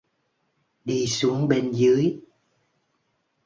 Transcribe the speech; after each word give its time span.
Đi 0.85 1.07
xuống 1.07 1.47
bên 1.47 1.71
dưới 1.71 2.19